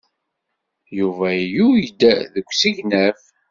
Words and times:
Yuba 0.97 1.27
ilul-d 1.43 1.99
deg 2.33 2.45
usegnaf. 2.51 3.21